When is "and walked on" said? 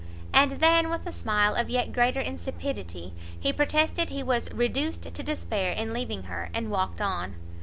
6.55-7.35